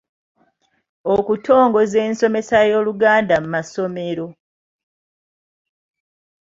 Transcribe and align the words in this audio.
Okutongoza 1.15 1.97
ensomesa 2.07 2.57
y’Oluganda 2.69 3.35
mu 3.43 3.49
masomero 3.55 4.25